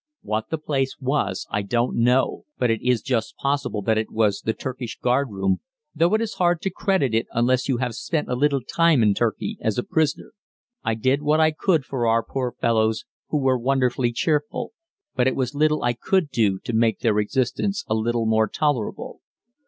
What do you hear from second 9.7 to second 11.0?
a prisoner. I